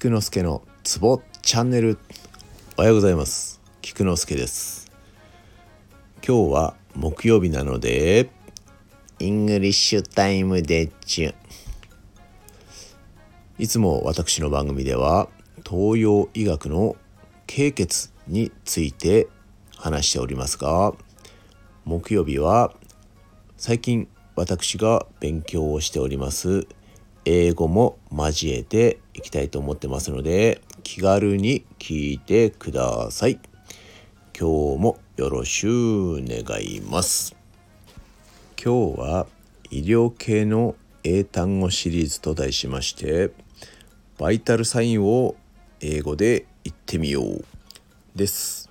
[0.00, 1.98] 菊之助のツボチャンネル
[2.78, 3.60] おはようございます。
[3.82, 4.90] 菊之助です。
[6.26, 8.30] 今日は木曜日なので
[9.18, 11.34] English time でちゅ
[13.58, 15.28] いつも私の番組では
[15.68, 16.96] 東洋医学の
[17.46, 19.28] 経穴について
[19.76, 20.94] 話しておりますが
[21.84, 22.72] 木曜日は
[23.58, 26.66] 最近私が勉強をしております
[27.24, 33.38] 英語も交えていきたいと思ってますので気軽に聞いてください。
[34.38, 37.36] 今日もよろしゅう願います。
[38.62, 39.26] 今日は
[39.70, 43.30] 医療系の英単語シリーズと題しまして
[44.18, 45.34] バイタルサインを
[45.80, 47.44] 英語で言ってみよう
[48.14, 48.68] です。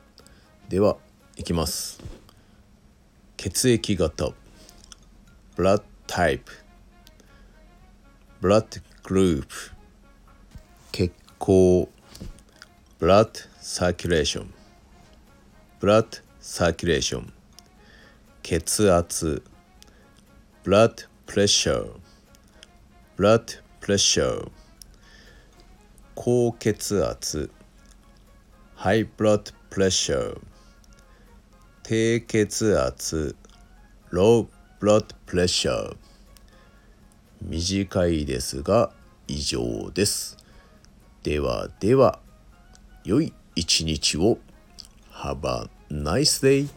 [0.67, 0.97] では
[1.37, 1.99] いきます。
[3.37, 4.31] 血液型。
[5.55, 6.41] Blood type
[8.41, 9.51] blood group
[10.93, 11.89] 血行
[12.97, 14.47] blood circulation
[15.81, 17.31] blood circulation
[18.41, 18.59] 血
[18.89, 19.41] 圧
[20.63, 21.89] blood pressure
[23.17, 24.47] blood pressure
[26.15, 27.49] 高血圧
[28.77, 30.37] high blood pressure
[31.83, 33.33] 低血圧
[34.11, 34.47] low
[34.79, 35.97] blood pressure
[37.49, 38.91] 短いですが
[39.27, 40.37] 以上です。
[41.23, 42.19] ではでは
[43.03, 44.37] 良い一日を。
[45.11, 46.69] Have a nice day